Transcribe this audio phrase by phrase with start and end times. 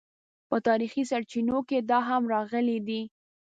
[0.49, 3.01] په تاریخي سرچینو کې دا هم راغلي دي.